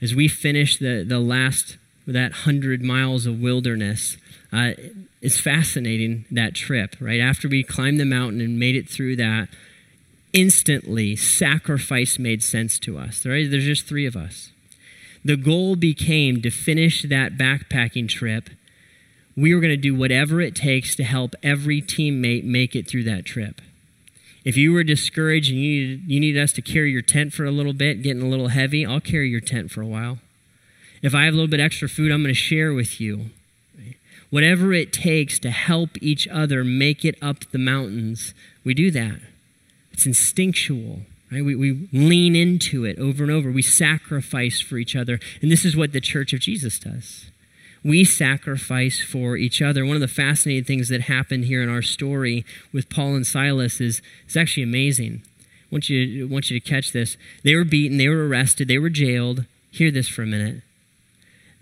[0.00, 4.16] as we finish the, the last that hundred miles of wilderness.
[4.52, 4.72] Uh,
[5.20, 7.20] it's fascinating that trip, right?
[7.20, 9.48] After we climbed the mountain and made it through that,
[10.32, 13.24] instantly sacrifice made sense to us.
[13.24, 13.50] Right?
[13.50, 14.50] There's just three of us.
[15.24, 18.50] The goal became to finish that backpacking trip.
[19.36, 23.04] We were going to do whatever it takes to help every teammate make it through
[23.04, 23.60] that trip.
[24.44, 27.44] If you were discouraged and you needed, you needed us to carry your tent for
[27.44, 30.18] a little bit, getting a little heavy, I'll carry your tent for a while.
[31.02, 33.26] If I have a little bit extra food, I'm going to share with you.
[34.30, 38.32] Whatever it takes to help each other make it up the mountains,
[38.64, 39.18] we do that.
[39.92, 41.00] It's instinctual.
[41.30, 41.44] Right?
[41.44, 43.50] We, we lean into it over and over.
[43.50, 45.18] We sacrifice for each other.
[45.40, 47.26] And this is what the church of Jesus does.
[47.84, 49.84] We sacrifice for each other.
[49.84, 53.80] One of the fascinating things that happened here in our story with Paul and Silas
[53.80, 55.22] is it's actually amazing.
[55.40, 57.16] I want you, I want you to catch this.
[57.42, 59.46] They were beaten, they were arrested, they were jailed.
[59.70, 60.62] Hear this for a minute.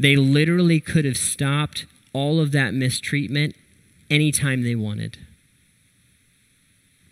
[0.00, 1.84] They literally could have stopped
[2.14, 3.54] all of that mistreatment
[4.08, 5.18] anytime they wanted.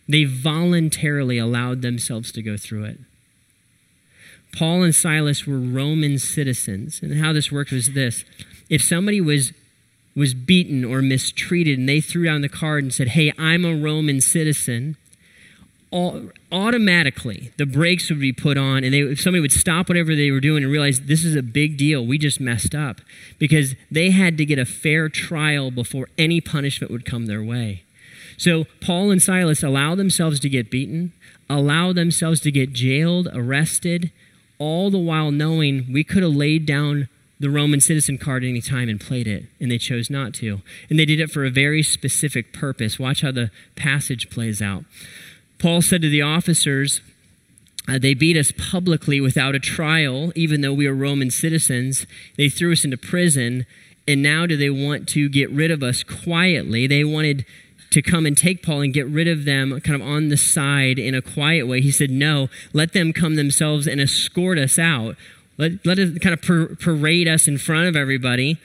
[0.09, 2.99] They voluntarily allowed themselves to go through it.
[4.57, 7.01] Paul and Silas were Roman citizens.
[7.03, 8.25] And how this worked was this
[8.71, 9.53] if somebody was
[10.17, 13.77] was beaten or mistreated and they threw down the card and said, Hey, I'm a
[13.77, 14.97] Roman citizen,
[15.91, 20.41] automatically the brakes would be put on and they, somebody would stop whatever they were
[20.41, 23.01] doing and realize this is a big deal we just messed up
[23.39, 27.85] because they had to get a fair trial before any punishment would come their way
[28.37, 31.11] so paul and silas allow themselves to get beaten
[31.49, 34.13] allow themselves to get jailed arrested
[34.59, 37.09] all the while knowing we could have laid down
[37.41, 40.61] the Roman citizen card any time and played it, and they chose not to.
[40.91, 42.99] And they did it for a very specific purpose.
[42.99, 44.85] Watch how the passage plays out.
[45.59, 47.01] Paul said to the officers,
[47.89, 52.07] uh, they beat us publicly without a trial, even though we are Roman citizens.
[52.37, 53.65] They threw us into prison,
[54.07, 56.87] and now do they want to get rid of us quietly?
[56.87, 57.47] They wanted
[57.91, 60.99] to come and take Paul and get rid of them kind of on the side
[60.99, 61.81] in a quiet way.
[61.81, 65.17] He said, No, let them come themselves and escort us out.
[65.57, 68.59] Let, let it kind of par- parade us in front of everybody.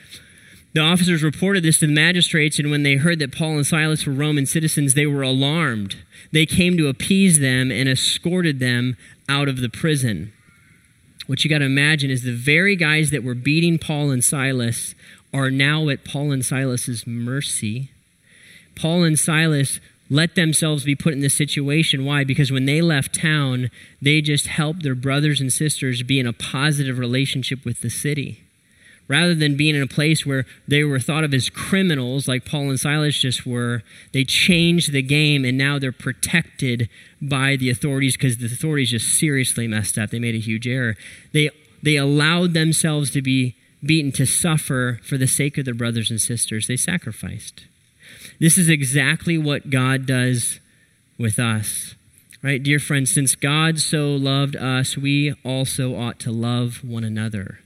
[0.74, 4.04] The officers reported this to the magistrates, and when they heard that Paul and Silas
[4.04, 5.96] were Roman citizens, they were alarmed.
[6.34, 8.96] They came to appease them and escorted them
[9.28, 10.32] out of the prison.
[11.28, 14.96] What you got to imagine is the very guys that were beating Paul and Silas
[15.32, 17.92] are now at Paul and Silas's mercy.
[18.74, 19.78] Paul and Silas
[20.10, 22.04] let themselves be put in this situation.
[22.04, 22.24] Why?
[22.24, 23.70] Because when they left town,
[24.02, 28.43] they just helped their brothers and sisters be in a positive relationship with the city.
[29.06, 32.70] Rather than being in a place where they were thought of as criminals, like Paul
[32.70, 36.88] and Silas just were, they changed the game and now they're protected
[37.20, 40.10] by the authorities because the authorities just seriously messed up.
[40.10, 40.96] They made a huge error.
[41.32, 41.50] They,
[41.82, 46.20] they allowed themselves to be beaten to suffer for the sake of their brothers and
[46.20, 46.66] sisters.
[46.66, 47.66] They sacrificed.
[48.40, 50.60] This is exactly what God does
[51.18, 51.94] with us.
[52.42, 57.60] Right, dear friends, since God so loved us, we also ought to love one another.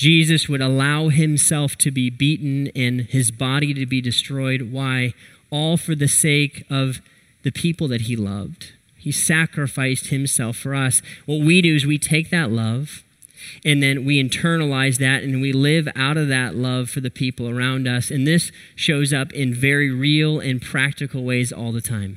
[0.00, 4.72] Jesus would allow himself to be beaten and his body to be destroyed.
[4.72, 5.12] Why?
[5.50, 7.02] All for the sake of
[7.42, 8.72] the people that he loved.
[8.96, 11.02] He sacrificed himself for us.
[11.26, 13.02] What we do is we take that love
[13.62, 17.50] and then we internalize that and we live out of that love for the people
[17.50, 18.10] around us.
[18.10, 22.16] And this shows up in very real and practical ways all the time.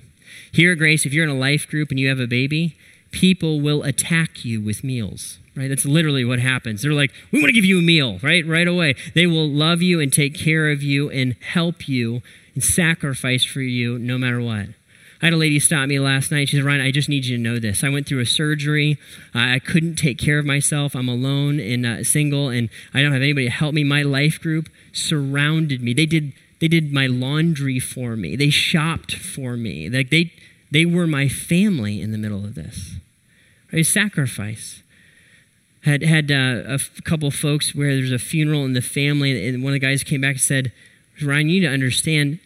[0.54, 2.78] Here at Grace, if you're in a life group and you have a baby,
[3.12, 7.48] people will attack you with meals right that's literally what happens they're like we want
[7.50, 10.72] to give you a meal right right away they will love you and take care
[10.72, 12.22] of you and help you
[12.54, 14.68] and sacrifice for you no matter what
[15.24, 16.50] I had a lady stop me last night.
[16.50, 17.82] She said, Ryan, I just need you to know this.
[17.82, 18.98] I went through a surgery.
[19.34, 20.98] I couldn't take care of myself.
[20.98, 23.86] I'm alone and uh, single, and I don't have anybody to help me.
[23.86, 25.94] My life group surrounded me.
[25.94, 28.36] They did, they did my laundry for me.
[28.36, 29.88] They shopped for me.
[29.88, 30.34] Like they,
[30.72, 32.96] they were my family in the middle of this.
[33.72, 33.86] Right?
[33.86, 34.83] Sacrifice
[35.84, 39.64] had had uh, a f- couple folks where there's a funeral in the family, and
[39.64, 40.72] one of the guys came back and said,
[41.22, 42.40] "Ryan, you need to understand,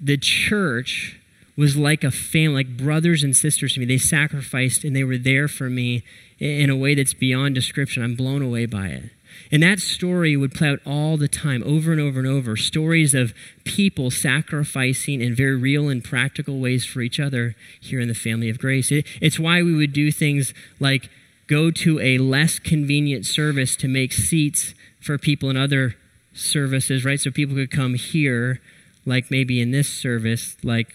[0.00, 1.18] the church
[1.56, 3.86] was like a family, like brothers and sisters to me.
[3.86, 6.04] They sacrificed and they were there for me
[6.38, 8.02] in a way that's beyond description.
[8.02, 9.10] I'm blown away by it."
[9.50, 12.56] And that story would play out all the time, over and over and over.
[12.56, 13.32] Stories of
[13.64, 18.50] people sacrificing in very real and practical ways for each other here in the family
[18.50, 18.90] of grace.
[18.90, 21.08] It, it's why we would do things like
[21.48, 25.96] go to a less convenient service to make seats for people in other
[26.34, 27.18] services, right?
[27.18, 28.60] So people could come here,
[29.04, 30.94] like maybe in this service, like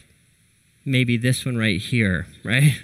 [0.85, 2.79] maybe this one right here, right?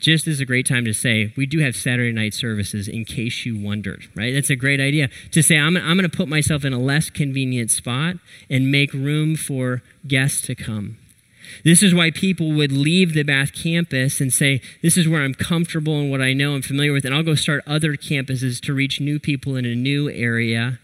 [0.00, 3.44] Just is a great time to say, we do have Saturday night services in case
[3.44, 4.32] you wondered, right?
[4.32, 7.10] That's a great idea to say, I'm, I'm going to put myself in a less
[7.10, 8.16] convenient spot
[8.48, 10.96] and make room for guests to come.
[11.64, 15.34] This is why people would leave the Bath campus and say, This is where I'm
[15.34, 18.74] comfortable and what I know I'm familiar with, and I'll go start other campuses to
[18.74, 20.78] reach new people in a new area.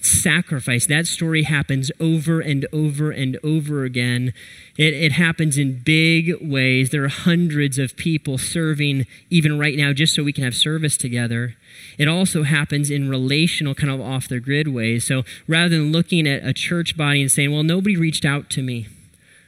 [0.00, 0.86] Sacrifice.
[0.86, 4.34] That story happens over and over and over again.
[4.76, 6.90] It, it happens in big ways.
[6.90, 10.98] There are hundreds of people serving even right now just so we can have service
[10.98, 11.56] together.
[11.96, 15.04] It also happens in relational, kind of off the grid ways.
[15.04, 18.62] So rather than looking at a church body and saying, well, nobody reached out to
[18.62, 18.88] me,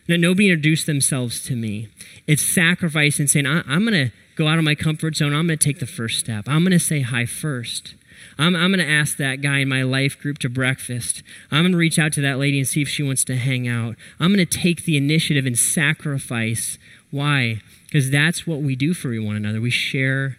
[0.09, 1.89] that nobody introduced themselves to me.
[2.27, 5.35] It's sacrifice and saying, I'm going to go out of my comfort zone.
[5.35, 6.49] I'm going to take the first step.
[6.49, 7.95] I'm going to say hi first.
[8.39, 11.23] I'm, I'm going to ask that guy in my life group to breakfast.
[11.51, 13.67] I'm going to reach out to that lady and see if she wants to hang
[13.67, 13.97] out.
[14.21, 16.79] I'm going to take the initiative and sacrifice.
[17.11, 17.63] Why?
[17.87, 19.61] Because that's what we do for one another.
[19.61, 20.39] We share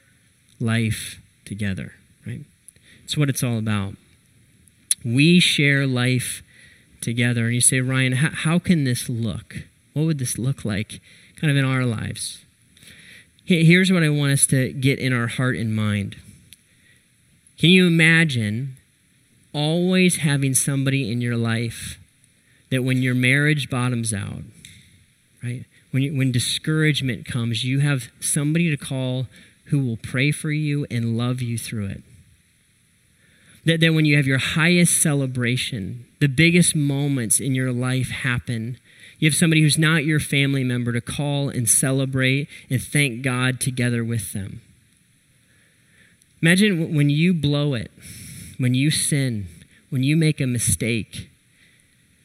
[0.59, 1.93] life together,
[2.25, 2.41] right?
[3.03, 3.95] It's what it's all about.
[5.03, 6.43] We share life
[7.01, 7.45] together.
[7.45, 9.63] And you say, Ryan, how, how can this look?
[9.93, 10.99] What would this look like
[11.35, 12.43] kind of in our lives?
[13.45, 16.17] Here's what I want us to get in our heart and mind.
[17.57, 18.75] Can you imagine
[19.53, 21.97] always having somebody in your life
[22.69, 24.43] that when your marriage bottoms out,
[25.41, 25.65] right?
[25.91, 29.27] When, you, when discouragement comes, you have somebody to call
[29.65, 32.03] who will pray for you and love you through it.
[33.67, 38.77] That, that when you have your highest celebration, the biggest moments in your life happen,
[39.19, 43.59] you have somebody who's not your family member to call and celebrate and thank God
[43.59, 44.61] together with them.
[46.41, 47.91] Imagine when you blow it,
[48.57, 49.47] when you sin,
[49.89, 51.29] when you make a mistake.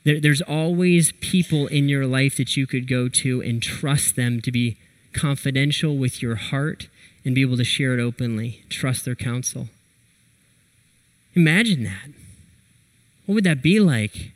[0.04, 4.40] There, there's always people in your life that you could go to and trust them
[4.42, 4.76] to be
[5.12, 6.86] confidential with your heart
[7.24, 9.68] and be able to share it openly, trust their counsel.
[11.34, 12.10] Imagine that.
[13.26, 14.32] What would that be like?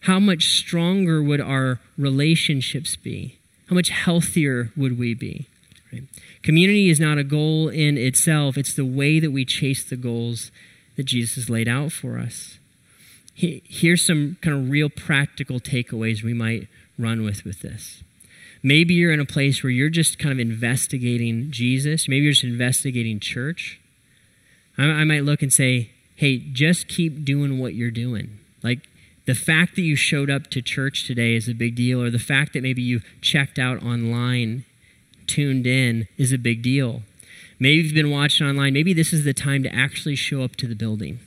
[0.00, 3.38] How much stronger would our relationships be?
[3.68, 5.46] How much healthier would we be?
[5.92, 6.04] Right?
[6.42, 10.50] Community is not a goal in itself, it's the way that we chase the goals
[10.96, 12.58] that Jesus has laid out for us.
[13.34, 16.68] Here's some kind of real practical takeaways we might
[16.98, 18.02] run with with this.
[18.62, 22.06] Maybe you're in a place where you're just kind of investigating Jesus.
[22.06, 23.80] Maybe you're just investigating church.
[24.76, 28.38] I, I might look and say, hey, just keep doing what you're doing.
[28.62, 28.80] Like
[29.24, 32.18] the fact that you showed up to church today is a big deal, or the
[32.18, 34.66] fact that maybe you checked out online,
[35.26, 37.00] tuned in, is a big deal.
[37.58, 38.74] Maybe you've been watching online.
[38.74, 41.20] Maybe this is the time to actually show up to the building.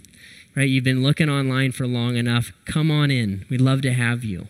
[0.55, 0.69] Right?
[0.69, 2.51] You've been looking online for long enough.
[2.65, 3.45] Come on in.
[3.49, 4.47] We'd love to have you.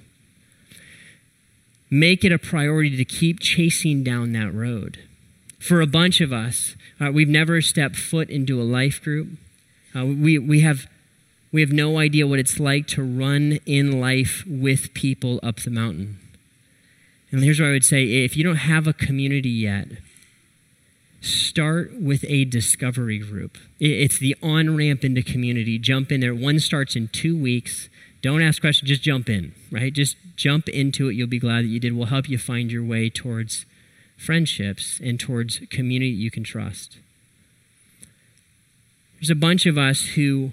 [1.89, 4.99] Make it a priority to keep chasing down that road.
[5.57, 9.37] For a bunch of us, uh, we've never stepped foot into a life group.
[9.95, 10.87] Uh, we, we, have,
[11.51, 15.69] we have no idea what it's like to run in life with people up the
[15.69, 16.19] mountain.
[17.31, 19.87] And here's what I would say if you don't have a community yet,
[21.21, 23.57] start with a discovery group.
[23.79, 25.79] It's the on ramp into community.
[25.79, 26.35] Jump in there.
[26.35, 27.89] One starts in two weeks.
[28.21, 29.91] Don't ask questions, just jump in, right?
[29.91, 31.13] Just jump into it.
[31.13, 31.93] You'll be glad that you did.
[31.93, 33.65] We'll help you find your way towards
[34.15, 36.97] friendships and towards community you can trust.
[39.23, 40.51] There's a bunch of us who,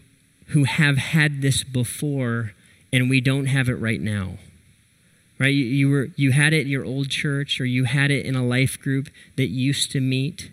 [0.50, 2.52] who have had this before
[2.92, 4.34] and we don't have it right now.
[5.40, 5.52] Right?
[5.52, 8.46] You, you, were, you had it your old church or you had it in a
[8.46, 10.52] life group that used to meet.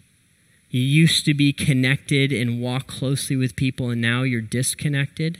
[0.71, 5.39] You used to be connected and walk closely with people, and now you're disconnected.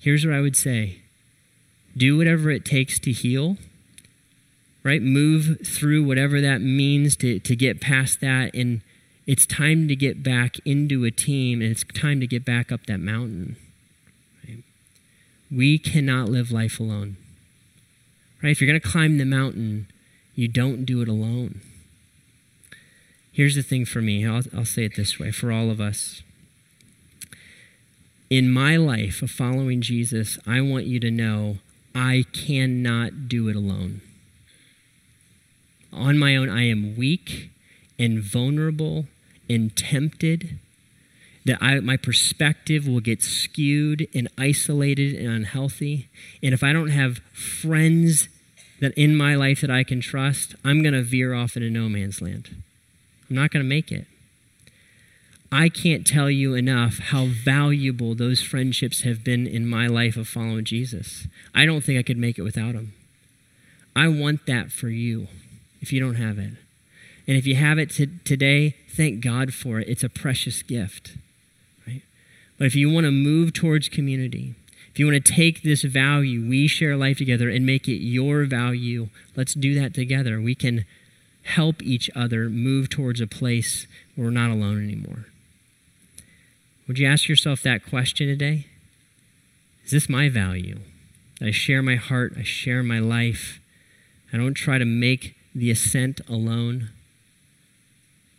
[0.00, 1.00] Here's what I would say
[1.94, 3.58] do whatever it takes to heal,
[4.82, 5.02] right?
[5.02, 8.80] Move through whatever that means to, to get past that and
[9.30, 12.86] it's time to get back into a team and it's time to get back up
[12.86, 13.54] that mountain.
[14.42, 14.64] Right?
[15.48, 17.16] We cannot live life alone.
[18.42, 18.50] Right?
[18.50, 19.86] If you're going to climb the mountain,
[20.34, 21.60] you don't do it alone.
[23.30, 26.24] Here's the thing for me I'll, I'll say it this way for all of us.
[28.30, 31.58] In my life of following Jesus, I want you to know
[31.94, 34.00] I cannot do it alone.
[35.92, 37.50] On my own, I am weak
[37.96, 39.06] and vulnerable
[39.50, 40.58] and tempted,
[41.44, 46.08] that I, my perspective will get skewed and isolated and unhealthy.
[46.42, 48.28] And if I don't have friends
[48.80, 51.88] that in my life that I can trust, I'm going to veer off into no
[51.88, 52.62] man's land.
[53.28, 54.06] I'm not going to make it.
[55.52, 60.28] I can't tell you enough how valuable those friendships have been in my life of
[60.28, 61.26] following Jesus.
[61.54, 62.92] I don't think I could make it without them.
[63.96, 65.26] I want that for you
[65.80, 66.52] if you don't have it.
[67.26, 69.88] And if you have it today, thank God for it.
[69.88, 71.16] It's a precious gift.
[71.86, 72.02] Right?
[72.58, 74.54] But if you want to move towards community,
[74.92, 78.44] if you want to take this value, we share life together, and make it your
[78.44, 80.40] value, let's do that together.
[80.40, 80.84] We can
[81.42, 85.26] help each other move towards a place where we're not alone anymore.
[86.88, 88.66] Would you ask yourself that question today?
[89.84, 90.80] Is this my value?
[91.40, 93.60] I share my heart, I share my life.
[94.32, 96.90] I don't try to make the ascent alone.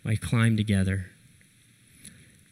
[0.06, 1.08] I climb together.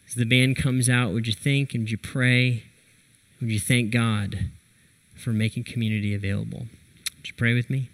[0.07, 2.63] As the band comes out, would you think and would you pray?
[3.41, 4.49] Would you thank God
[5.15, 6.67] for making community available?
[7.17, 7.89] Would you pray with me?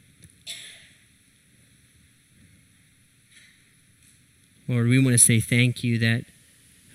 [4.67, 6.25] Lord, we want to say thank you that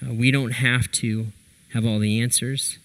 [0.05, 1.27] uh, we don't have to
[1.73, 2.79] have all the answers.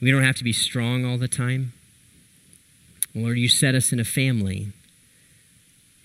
[0.00, 1.72] We don't have to be strong all the time.
[3.14, 4.72] Lord, you set us in a family,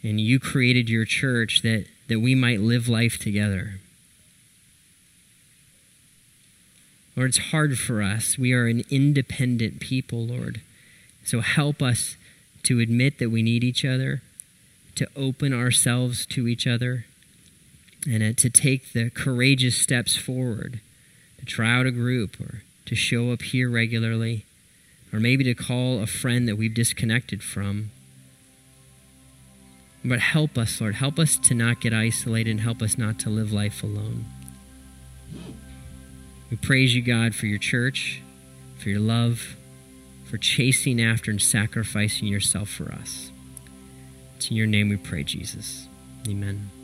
[0.04, 3.76] and you created your church that that we might live life together.
[7.16, 8.38] Lord, it's hard for us.
[8.38, 10.62] We are an independent people, Lord.
[11.24, 12.18] So help us
[12.64, 14.22] to admit that we need each other,
[14.96, 17.06] to open ourselves to each other,
[18.08, 20.80] and uh, to take the courageous steps forward
[21.38, 24.46] to try out a group or to show up here regularly,
[25.14, 27.92] or maybe to call a friend that we've disconnected from
[30.04, 30.96] but help us, Lord.
[30.96, 34.26] Help us to not get isolated and help us not to live life alone.
[36.50, 38.22] We praise you, God, for your church,
[38.78, 39.56] for your love,
[40.26, 43.32] for chasing after and sacrificing yourself for us.
[44.38, 45.88] It's in your name we pray, Jesus.
[46.28, 46.79] Amen.